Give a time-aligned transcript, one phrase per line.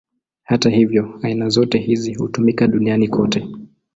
[0.43, 3.47] Hata hivyo, aina zote hizi hutumika duniani kote.